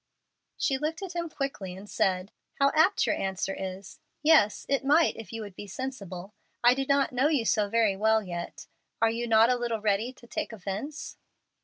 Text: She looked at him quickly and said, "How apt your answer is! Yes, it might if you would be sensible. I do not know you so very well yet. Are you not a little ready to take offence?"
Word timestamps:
She 0.57 0.79
looked 0.79 1.03
at 1.03 1.13
him 1.15 1.29
quickly 1.29 1.75
and 1.75 1.87
said, 1.87 2.31
"How 2.55 2.71
apt 2.73 3.05
your 3.05 3.13
answer 3.15 3.53
is! 3.53 3.99
Yes, 4.23 4.65
it 4.67 4.83
might 4.83 5.15
if 5.15 5.31
you 5.31 5.43
would 5.43 5.53
be 5.55 5.67
sensible. 5.67 6.33
I 6.63 6.73
do 6.73 6.87
not 6.87 7.11
know 7.11 7.27
you 7.27 7.45
so 7.45 7.69
very 7.69 7.95
well 7.95 8.23
yet. 8.23 8.65
Are 8.99 9.11
you 9.11 9.27
not 9.27 9.51
a 9.51 9.55
little 9.57 9.79
ready 9.79 10.11
to 10.11 10.25
take 10.25 10.51
offence?" 10.53 11.17